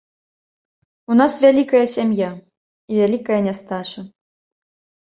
[1.11, 2.31] У нас вялікая сям'я
[2.89, 4.01] і вялікая нястача.